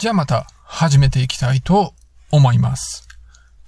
[0.00, 1.92] じゃあまた始めていきたいと
[2.30, 3.06] 思います。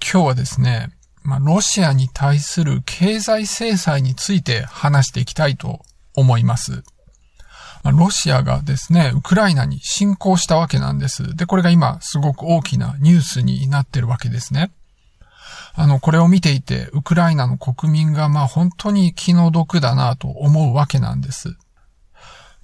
[0.01, 0.89] 今日はですね、
[1.21, 5.81] まあ、ロシアに対する経済制裁について話していきたいと
[6.15, 6.83] 思います。
[7.83, 11.35] まあ、ロシアがですね、ウクライナに侵攻したわけなんです。
[11.35, 14.71] で、これが今すごく大きなニュースになってるわけですね。
[15.75, 21.55] あの、これを見ていて、ウクライナの国民がまあ本当に気の毒だなと思うわけなんです。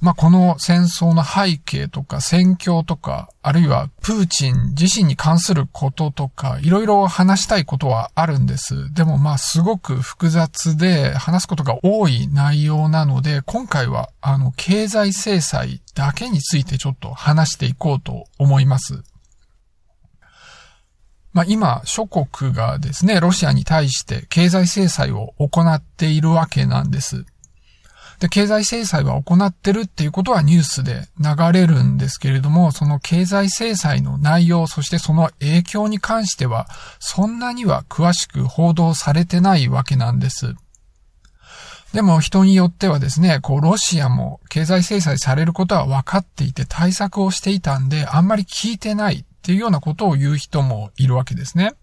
[0.02, 8.94] まあ、この戦争の背景とか戦況とか、あるいはプーチン自身に関することとか、いろいろ話したいことはあるんです。
[8.94, 19.03] でもまあ、すごく複雑で話すことが多い内容なので、今回はあの、経済制裁だけについてちょっと話していこうと思います。
[21.34, 27.25] まあ、今、諸国がですね、ロシアに対して経済制裁を行っているわけなんです。
[28.19, 36.67] で、経済制裁は行ってるっていうことはニュースで流れるんですけれども、その経済制裁の内容、そしてその影響に関しては、
[36.99, 40.55] そんなには詳しく報道されてないわけなんです。
[41.94, 51.73] でも人によってはですね、こう、ロシアも経済制裁されることは分かっていて対策をしていたんで、あんまり聞いてないっていうようなことを言う人もいるわけですね。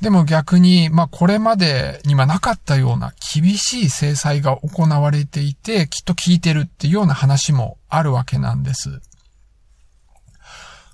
[0.00, 9.00] でも逆に、まあこれまでにはなかったような厳しい制裁が行われていて、きっと効いてるっていうような話もあるわけなんです。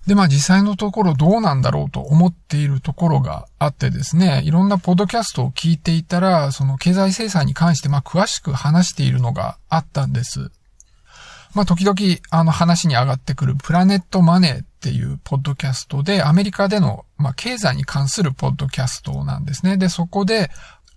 [0.07, 10.51] で、まあ実際のところどうなんだろうと思っているところがあってですね、いろんなポッドキャストを聞いていたら、その経済制裁に関してまあ詳しく話しているのがあったんです。
[11.55, 11.99] まあ、時々、
[12.31, 19.77] あの話に上がってくるプラネットマネーっていうポッドキャストで、アメリカでの、まあ、経済に関するポッドキャストなんですね。
[19.77, 20.51] で、そこで、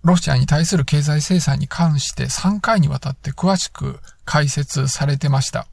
[0.04, 5.66] ロシアに対する経済制裁に関して3回にわたって詳しく解説されてました。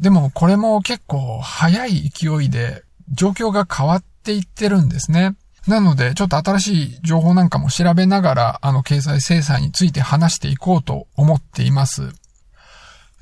[0.00, 5.36] でも、これも結構早い勢いで状況が変わっていってるんですね。
[5.68, 12.12] なので、ちょっと新しい情報なんかも調べながら、あの経済制裁について話していこうと思っています。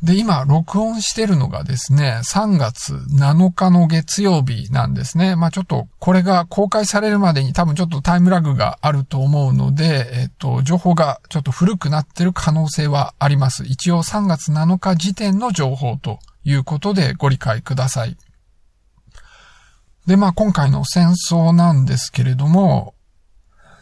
[0.03, 5.35] で、今、録音してるのがですね、3月7日の月曜日なんですね。
[5.35, 13.65] まあちょっと、これが公開されるまでに多分ちょっとタイムラグがあると思うので、えっと、情報がちょっと古くなってる可能性はあります。
[13.65, 18.17] 一応3月7日時点の情報ということでご理解ください。
[20.07, 22.95] で、まあ今回の戦争なんですけれども、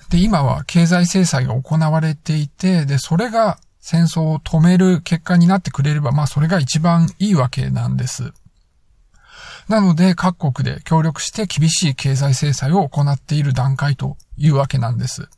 [0.09, 3.59] で、今は経済制裁が行われていて、で、それが
[3.89, 8.33] 戦争を止める結果になってくれれば、まあそれが一番いいわけなんです。
[9.69, 15.29] なので各国で協力して厳しい経済制裁を行っている段階というわけなんです。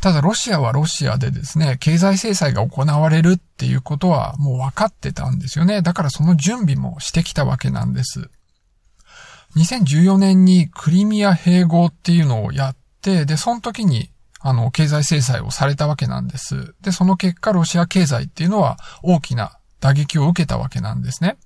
[0.00, 5.82] ただロシアはロシアでですね、経済制裁が行われるっていうことはもう分かってたんですよね。
[5.82, 8.30] だからその準備もしてきたわけなんです。
[9.56, 14.08] 2014年にクリミア併合っていうのをやって、で、その時に
[14.48, 16.76] あの、経済制裁をされたわけなんです。
[16.80, 21.36] で、その結果、ロシア経済っていうのは大きな打撃を受けたわけなんですね。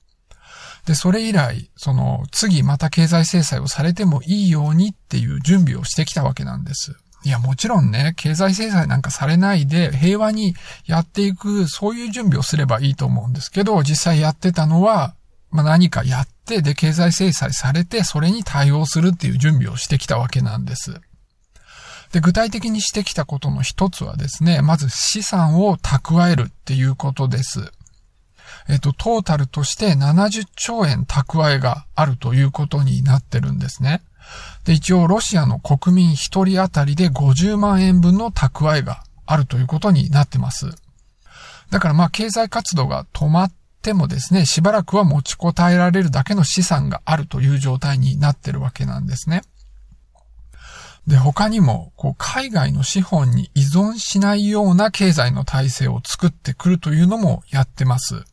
[0.84, 6.94] で、それ以来、その、次また経済制裁をされてもいいようにっていう準備をしてきたわけなんです。
[7.25, 15.15] いや、もちろんね、経済制裁なんかされないで平和にやっていく、そういう準備をすればいいと思うんですけど、実際やってたのは、
[15.50, 21.00] まあ、何かやって、で、経済制裁されて、それに対応するっていう準備をしてきたわけなんです。
[22.12, 27.72] で、具体的にしてきたことの一つはですね、まず資産を蓄えるっていうことです。
[28.69, 34.03] えっと、トータルとして70兆円蓄えがあるということになってるんですね。
[34.65, 40.71] で、一応ロシアの国民一人当たりで50万円分の蓄えがあるということになってます。
[41.71, 49.42] だからまあ経済活動が止まってもですね、しばらくは持ちこたえられるだけの資産があるという状態になってるわけなんですね。
[51.06, 58.24] で、他にも、こう、海外の資本に依存しないような経済の体制を作ってくるというのもやってます。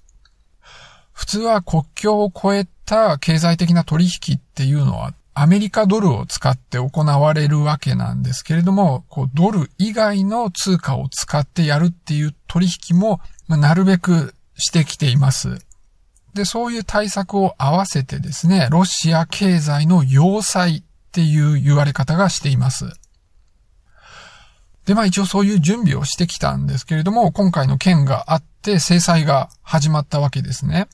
[1.13, 15.59] 普通は国境を越えた経済的な取引っていうのは、アメリカドルを使って行われるわけなんですけれども、こう、ドル以外の通貨を使ってやるっていう取引も、まあ、なるべくしてきています。
[16.33, 20.83] で、そういう対策を合わせてですね、ロシア経済の要塞
[21.17, 22.85] っていう言われ方がしています。
[24.85, 30.87] で、まあ一応そういう準備をしてきたんですけれども、今回の件があって制裁が始まったわけですね。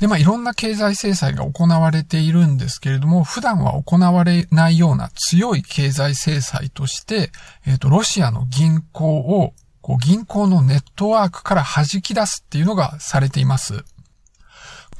[0.00, 7.30] で、まあいろんな経済制裁が行われているんですけれども、普段は行われないような強い経済制裁として、
[7.64, 13.84] えっ、ー、と、ロシアの銀行を、こう銀行のネットワークから弾き出すっていうのがされています。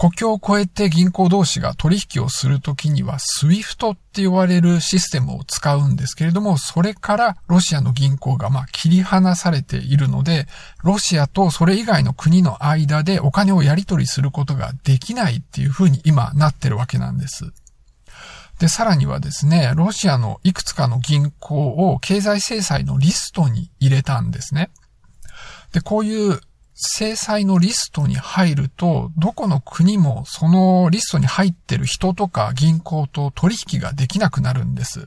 [0.00, 10.46] 国境を越えて銀行同士が取引をするときには SWIFT って言われるシステムを使うんですけれども、それからロシアの銀行がま切り離されているので、
[10.82, 17.52] ロシアとそれ以外の国の間でお金をやり取りすることができないっていうふうに今なってるわけなんです。
[18.58, 24.70] で、さらにはですね、ロシアのいくつかの銀行を経済制裁のリストに入れたんですね。
[25.72, 26.40] で、こういう
[26.82, 35.06] 制裁のリストに入ると、どこの国もそのリストに入ってる人とか銀行と取引ができなくなるんです。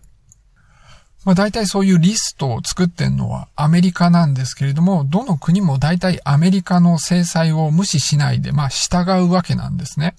[1.25, 10.15] まあ大体そういうリストを作ってんのはアメリカなんですけれども、どの国も大体アメリカの制裁を無視しないで、まあ従うわけなんですね。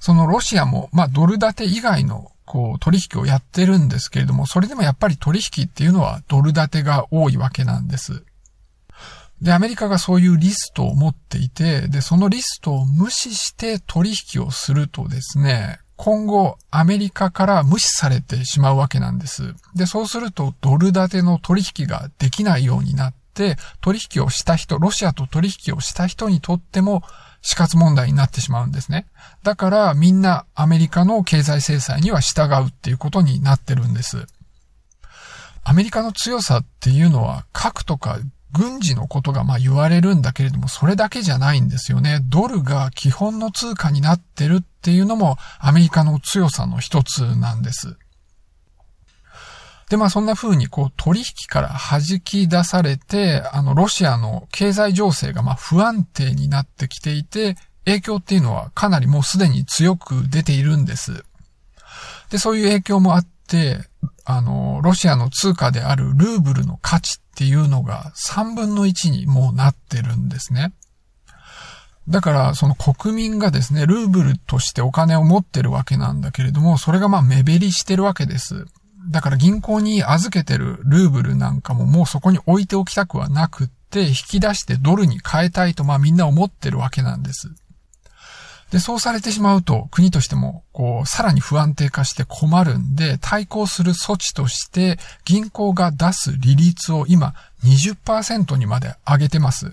[0.00, 8.24] そのロシアも、まあドル建て以外のこう取引をやってるんですけれども、それでもやっぱり取引っていうのはドル建てが多いわけなんです。
[9.40, 19.54] で、アメリカがそういうリストを持っていて、で、そのリストを無視して取引をするとですね、今後アメリカから無視されてしまうわけなんです。
[19.74, 27.02] で、そうするとドル建ての取引ができないようになって、取引をした人、ロシアと取引をした人にとっても
[27.42, 29.06] 死活問題になってしまうんですね。
[29.42, 34.26] だからみんなアメリカの経済制裁には従うっていうことになってるんです。
[35.62, 38.18] アメリカの強さっていうのは核とか
[38.56, 42.20] 軍事のことがまあ言われるんだけれども、それだけじゃないんですよね。
[42.24, 47.96] ドルが基本の通貨になってるっていうのもアメリカの強さの一つなんです。
[49.90, 61.24] で、まあそんな風にこう取引から弾き出されて、あのロシアの経済情勢がまあ不安定になってきていて、影響っていうのはかなりもうすでに強く出ているんです。
[62.30, 63.35] で、そういう影響もあって、
[64.24, 70.72] あの、ロシアの通貨であるルーブルの価値っていうのが3分の1にもうなってるんですね。
[72.08, 78.66] だから、その国民がですね、ルーブルとしてお金を持ってるわけなんだけれども、それがまあ目減りしてるわけです。
[79.10, 87.50] だから銀行に預けてるルーブルなんかももうそこに置いておきたくはなくって、引き出してドルに変えたいとまあみんな思ってるわけなんです。
[88.70, 97.34] で、そうされてしまうと国としてもこうさらに不安定化して困るんで、対抗する措置として銀行が出す利率を今
[97.64, 99.72] 20%にまで上げてます。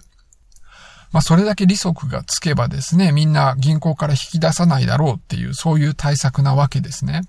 [1.11, 7.21] まあ、それだけ利息がつけばですね、みんな銀行から引き出さないだろうっていう、そういう対策なわけですね。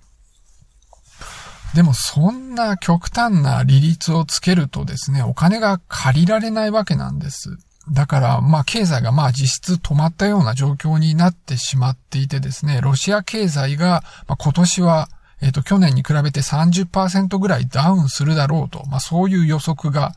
[1.75, 7.59] でもそんな極端な利率をつけるとですね、お金が借りられないわけなんです。
[7.91, 15.09] だから、まあ経済がまあ実質止まったような状況になってしまっていてですね、ロシア経済が、まあ、今年は、
[15.43, 20.13] えっ、と、去年に比べて30%ぐらいダウンするだろうと、まあそういう予測が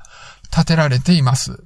[0.51, 1.63] 立てられています。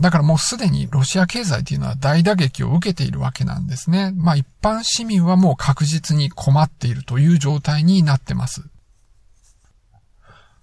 [0.00, 4.12] だからもうすでにロシア経済というのは大打撃を受けているわけなんですね。
[4.16, 8.62] まあ一般市民はもう確実に困っているという状態になってます。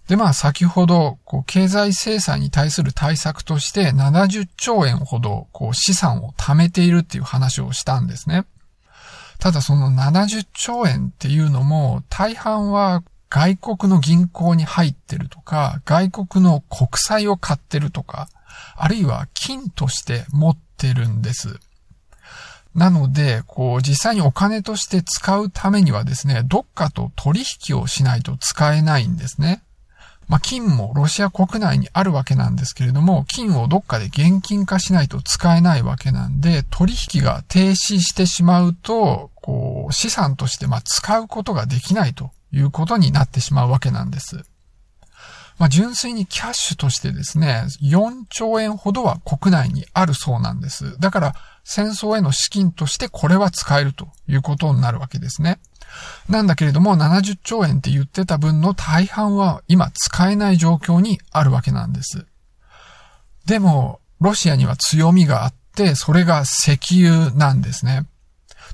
[0.10, 8.46] で、まあ先ほど、こう、経済制裁に対する対策として70兆円ほど、こう、資産を貯めているっていう話をしたんですね。
[9.38, 18.30] ただその70兆円っていうのも、大半は外国の銀行に入ってるとか、外国の国債を買ってるとか、
[18.76, 21.60] あるいは金として持ってるんです。
[22.74, 29.62] なので、こう、実際にお金として使うためにはですね、どっかと取引をしないと使えないんですね。
[30.30, 44.46] まあ、金もロシア国内にあるわけなんですけれども、金をどっかで現金化しないと使えないわけなんで、取引が停止してしまうと、こう、資産としてま使うことができないということになってしまうわけなんです。
[45.58, 50.98] まあ、純粋にキャッシュとしてですね、4兆円ほどは国内にあるそうなんです。
[51.00, 55.60] だから、戦争への資金としてこれは使えるということになるわけですね。
[56.28, 62.26] なんだけれども、70兆円って言ってた分の大半は今使えない状況にあるわけなんです。
[63.46, 66.78] でも、ロシアには強みがあって、それが石
[67.08, 68.06] 油なんですね。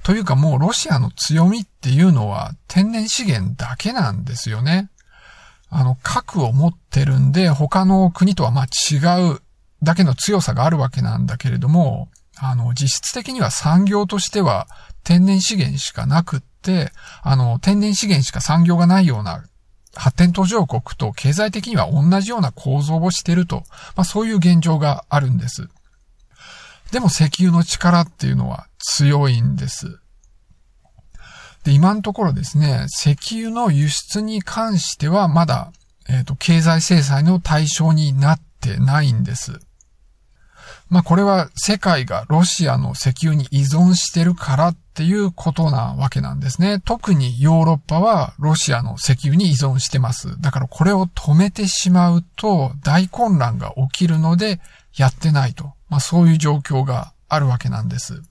[0.04, 4.90] というかもうロシアの強みっていうのは天然資源だけなんですよね。
[5.70, 8.98] あの、核を持ってるんで、他の国とはまあ違
[9.34, 9.42] う
[9.82, 14.68] だけの強さがあるわけなんだけれども、あの、実質的には産業としては
[15.04, 16.42] 天然資源しかなくっ、
[17.22, 19.44] あの、天然資源しか産業がないような
[19.96, 23.64] 発展途上国と経済的には同じような構造をしていると、
[23.96, 25.70] まあそういう現状があるんです。
[26.92, 30.00] でも石油の力っていうのは強いんです。
[31.64, 35.72] で、今のところですね、石油の輸出に関してはまだ、
[36.08, 39.60] えっ、ー、と、経済制裁の対象になってないんです。
[40.90, 46.80] まあこれは世界がロシアの石油に依存してるからっていうことなわけなんですね。
[46.80, 50.40] 特にヨーロッパはロシアの石油に依存してます。
[50.42, 54.60] だからこれを止めてしまうと大混乱が起きるので
[54.96, 55.74] やってないと。
[55.90, 58.22] まあそういう状況があるわけなんです。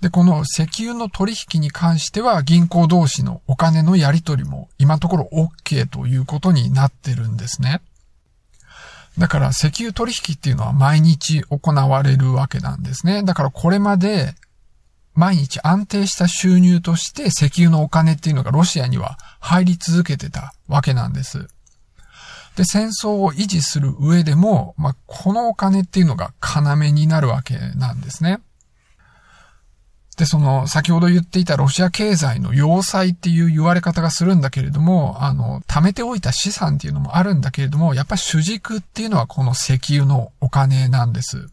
[0.00, 7.82] で、この石油の取引に関しては銀行同士のお金のやり取りも今のところ OK ということになってるんですね。
[9.18, 13.22] だから石油取引っていうのは毎日行われるわけなんですね。
[13.22, 14.34] だからこれまで
[15.14, 21.48] 毎日安定した収入として石油のお金っていうのがロシアには入り続けてたわけなんです。
[22.56, 28.40] で、戦争を維持する上でも、まあ、このお金っていうのが要になるわけなんですね。
[30.20, 41.48] で、その、先ほど言っていたロシア経済の要塞っていう言われ方がするんだけれども、あの、貯めておいた資産っていうのもあるんだけれども、やっぱ主軸っていうのはこの石油のお金なんです。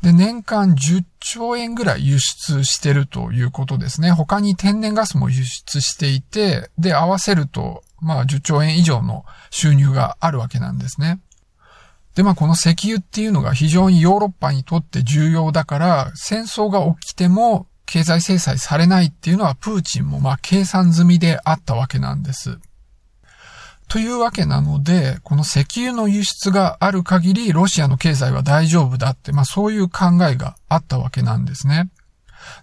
[0.00, 4.12] で、年間10兆円ぐらい輸出してるということですね。
[4.12, 11.20] 他に天然ガスも輸出していて、で、合わせると、まあ10兆円以上の収入があるわけなんですね。
[12.18, 22.58] で、まあこの石油っていうのが非常にヨーロッパにとって重要だから、戦争が起きても経済制裁されないっていうのはプーチンもまあ計算済みであったわけなんです。
[23.86, 31.88] というわけなので、この石油の輸出がある限りロシアの経済は大丈夫だって、まあそういう考えがあったわけなんですね。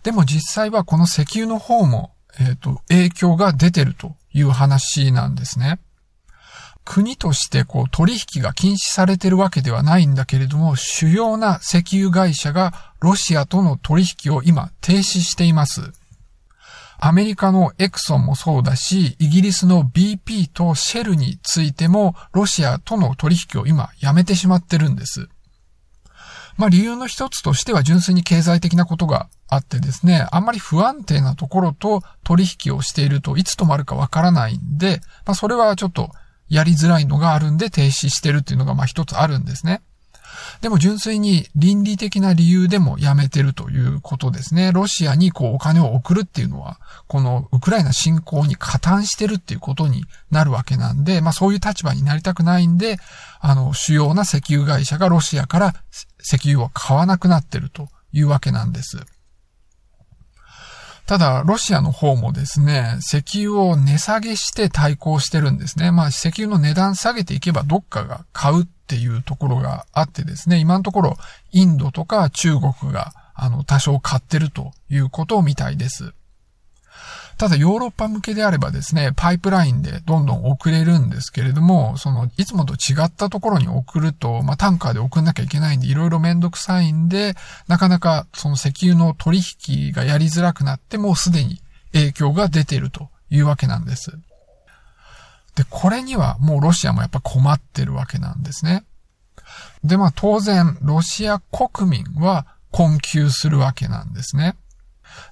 [0.04, 5.80] でも実際はこの石油の方も、えっ、ー、と、影響が出てるという話なんですね。
[6.86, 15.92] 国としてこう取引が禁止されてるわけではないんだけれども、主要な石油会社がロシアとの取引を今停止しています。
[16.98, 25.28] アメリカのエクソンもそうだし、イギリスの BP とシェルについてもロシアとの取引を今やめてしまってるんです。
[26.58, 36.12] まあ理由の一つとしては純粋に経済的なことがあってですね、あんまり不安定なところと取引をしているといつ止まるかわからないんで、まあそれはちょっと
[36.50, 39.82] やりづらいのがあるんで停止してるっていうのがまあ一つあるんですね。
[40.62, 44.72] でも純粋に倫理的な理由でもやめてるということですね。
[44.72, 52.98] ロシアにこうお金を送るっていうのは、このウクライナ侵攻に加担してるっていうことになるわけなんで、まあそういう立場になりたくないんで、
[53.40, 55.74] あの、主要な石油会社がロシアから
[56.22, 58.98] 石油を買わなくなってるというわけなんです。
[61.06, 65.92] ただ、ロシアの方もですね、石油を値下げして対抗してるんですね。
[65.92, 71.18] まあ、石油の値段下げていけばどっかが買うっていうところがあってですね、今のところ、
[71.52, 76.14] インドとか中国が、あの、多少買ってるということみたいです。
[77.38, 87.36] ただヨーロッパ向けであればですね、パイプラインでどんどん送れるんですけれども、その、いつもと違ったところに送ると、まあ、タンカーで送んなきゃいけないんで、いろいろめんどくさいんで、
[87.68, 91.62] なかなかその石油の取引がやりづらくなって、もうすでに
[91.94, 94.12] 影響が出てるというわけなんです。
[95.56, 98.86] で、これにはもうロシアもやっぱ困ってるわけなんですね。
[99.84, 104.56] で、まあ当然、ロシア国民は困窮するわけなんですね。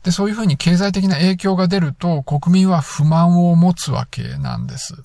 [0.03, 4.95] で、そういうふうに経済的な影響が出ると国民は不満を持つわけなんです。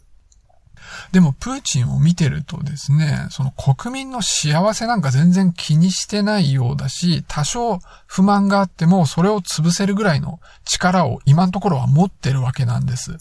[1.13, 13.19] でも、プーチンを見てるとですね、その国民の幸せなんか全然気にしてないようだし、多少不満があってもそれを潰せるぐらいの力を今のところは持ってるわけなんです。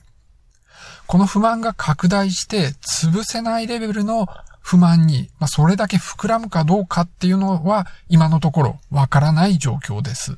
[1.08, 4.27] この不満が拡大して潰せないレベルの
[4.62, 10.38] 不満に、まあ、それだけ膨らむかどうかっていうのは今のところわからない状況です。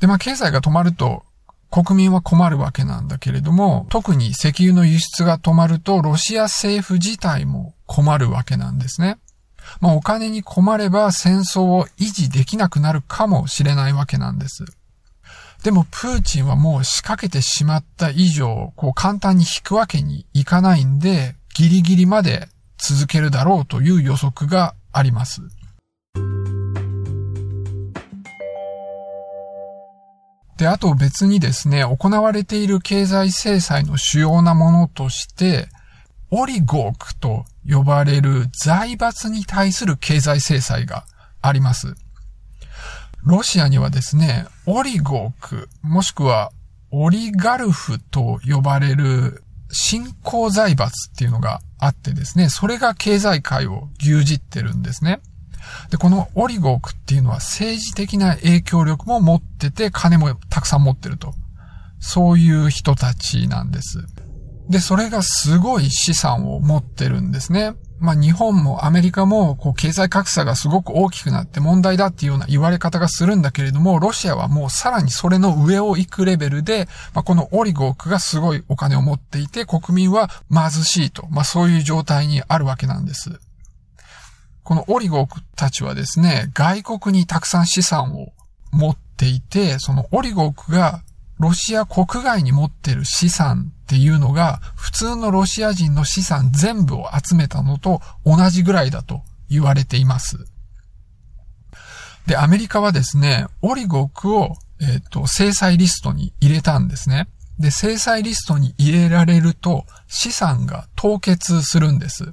[0.00, 1.24] で、まあ、経済が止まると、
[1.70, 9.18] 国民は困るわけなんだけれども、特に石油の輸出が止まると、ロシア政府自体も困るわけなんですね。
[9.80, 14.64] まあ、お金に困れば戦争を維持できなくなるかもしれないわけなんです。
[15.62, 25.42] でも、プーチンはもう仕掛けてしまった以上、こう簡単に引くわけにいかないんで、ギリギリまで続けるだろうという予測があります。
[30.60, 35.68] で、あと別にですね、行われている経済制裁の主要なものとして、
[36.30, 41.06] オリゴークと呼ばれる財閥に対する経済制裁が
[41.40, 41.94] あります。
[43.24, 46.52] ロシアにはですね、オリゴーク、もしくは
[46.90, 55.20] オリガルフと呼ばれる新興財閥っていうのがあってですね、それが経済界を牛耳ってるんですね。
[55.90, 61.34] で、このオリゴークっていうのは政治的な影響力も持ってて、金もたくさん持ってると。
[62.00, 64.04] そういう人たちなんです。
[64.68, 67.74] で、それがすごい資産を持ってるんですね。
[67.98, 83.38] まあ日本もアメリカもこう経済格差がすごく大きくなって問題だっていうような言われ方がするんだけれども、ロシアはもうさらにそれの上を行くレベルで、まあこのオリゴークがすごいお金を持っていて国民は貧しいと、まあそういう状態にあるわけなんです。
[84.70, 88.32] このオリゴークたちはですね、外国にたくさん資産を
[88.70, 91.02] 持っていて、そのオリゴクが
[91.40, 100.38] ロシア国外に持ってる資産っていうのが、普通のロシア人の資産全部を集めたのと同じぐらいだと言われています。
[102.28, 107.26] で、アメリカはですね、オリゴクを、えっ、ー、と、制裁リストに入れたんですね。
[107.58, 112.30] で、制裁リストに入れられると資産が凍結するんです。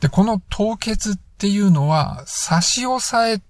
[0.00, 3.42] で、この凍結っていうのは差し押さえ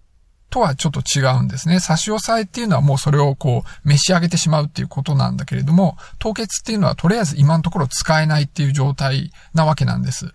[0.50, 1.80] とはちょっと違うんですね。
[1.80, 10.34] 差し押さえっていうのはもうそれをこう召し上げてしまうっていうことなんだけれども、凍結っていうのはとりあえず今のところ使えないっていう状態なわけなんです。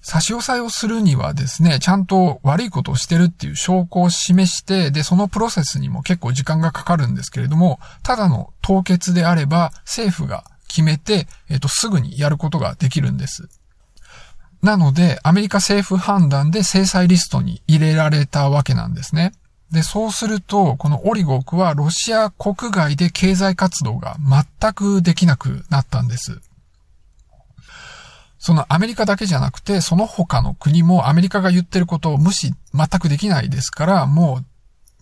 [0.00, 13.48] 差し押さえをするにはですね、ちゃんと悪いことをしてるっていう証拠を示して、で、そのプロセスにも結構時間がかかるんですけれども、ただの凍結であれば政府が決めて、えっと、すぐにやることができるんです。
[14.62, 19.32] なので、アメリカ政府判断で制裁リストに入れられたわけなんですね。
[19.70, 26.40] で、そうすると、このオリゴークはロシア国外で経済活動が全くできなくなったんです。
[28.38, 34.42] そのアメリカだけじゃなくて、その他の国もアメリカが言ってることを無視全くできないですから、も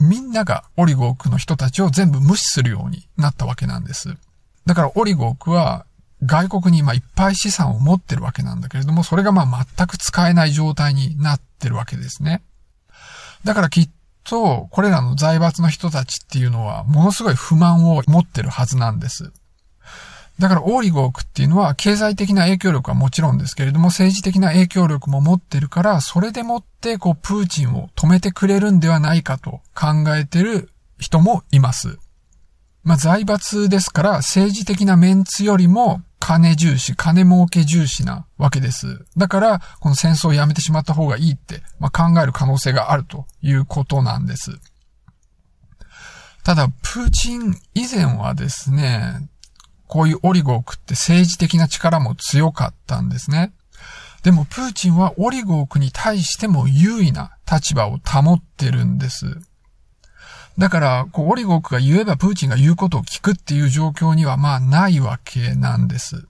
[0.01, 4.17] うみんながオリゴークの人たちを全部無視するようになったわけなんです。
[4.65, 5.87] だからオリゴークは
[6.25, 12.43] 外国に今いっぱい資産を持ってるわけなんだけれども、それがまあ全く使えない状態になってるわけですね。
[13.45, 13.91] だからきっ
[14.25, 19.33] と、これらの財閥の人たちっていうのは、ものすごい不満を持ってるはずなんです。
[20.39, 31.99] だから、オーリゴークっていうのは、経済的な影響力はもちろんですけれども、政治的な影響力も持ってるから、それでもって、こう、プーチンを止めてくれるんではないかと考えてる人もいます。
[32.85, 39.05] まあ、財閥ですから、政治的なメンツよりも、金重視、金儲け重視なわけです。
[39.17, 44.59] だから、この戦争をやめてしまった方がいいって、まあ、考える可能性があるということなんです。
[46.43, 49.29] ただ、プーチン以前はですね、
[49.87, 53.53] こういうオリゴークって政治的な力も強かったんですね。
[54.23, 59.41] でも、プーチンはオリゴークに対しても優位な立場を保ってるんです。
[60.59, 66.27] だから、こう、オリゴクが言えばプーチンが言うことを聞くっていう状況にはまあないわけなんです。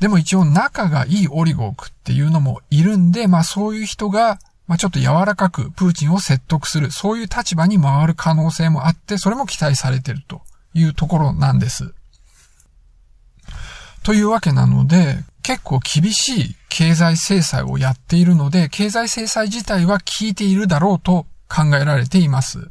[0.00, 10.42] でも一応仲がいいオリゴクっていうのもいるんで、まあそういう人が、まあちょっと柔らかくプーチンを説得する、そういう立場に回る可能性もあって、それも期待されてると
[10.74, 11.94] いうところなんです。
[14.02, 22.68] というわけなので、結構厳しい経済制裁をやっているので、経済制裁自体は効いているだろうと考えられています。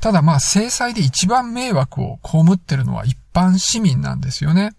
[0.00, 4.72] ただまあ制裁で一番迷惑を被ってるのは一般市民なんですよね。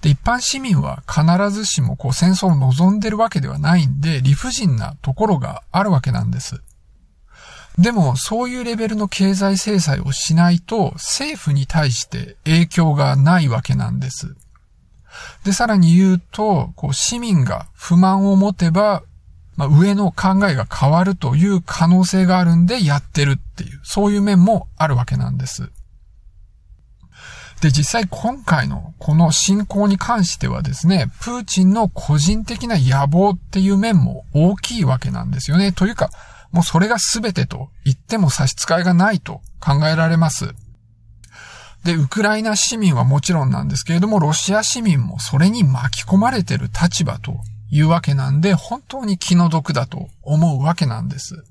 [0.00, 6.62] で、一般市民は必ずしもこう戦争を望んでるわけではないんで、理不尽なところがあるわけなんです。
[7.78, 14.34] でも、そういうレベルの経済制裁をしないと、政府に対して影響がないわけなんです。
[15.44, 19.04] で、さらに言うと、こう、市民が不満を持てば、
[19.58, 25.72] まあ、上の考えが変わるという可能性があるんでやってるっていう、そういう面もあるわけなんです。
[27.60, 35.72] で、実際今回のこの侵攻に関してはですね、プーチンの個人的な野望っていう面も大きいわけなんですよね。
[35.72, 36.10] というか、
[36.52, 40.54] もうそれが全てと言っても差し支えがないと考えられます。
[41.82, 51.44] で、ウクライナ市民はもちろんなんですけれども、ロシア市民もそれに巻き込まれてる立場というわけなんで、本当に気の毒だと思うわけなんです。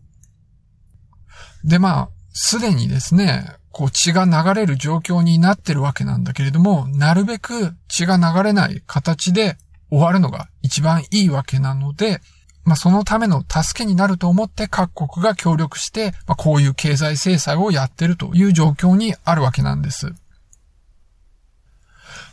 [1.64, 9.58] で、まあ、すでにですね、こう血が流れる状況になってるわけなんだけれども、なるべく血が流れない形で
[9.90, 12.22] 終わるのが一番いいわけなので、
[12.64, 20.14] まあ、そのための助けになると思って各国が協力して、まあ、こういう経済制裁をやってるという状況にあるわけなんです。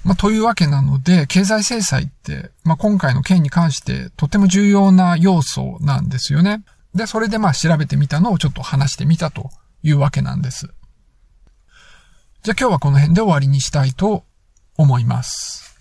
[0.04, 6.62] まあ、というわけなので、経済制裁って、まあ、今回の件に関してとても重要な要素なんですよね。
[6.94, 9.50] で、それでまあ調べてみたのをちょっと話してみたと
[9.82, 10.68] いうわけなんです。
[12.42, 14.24] じゃあ今日はこの辺で終わりにしたいと
[14.76, 15.74] 思います。